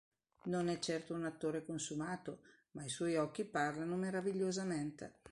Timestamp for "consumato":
1.63-2.39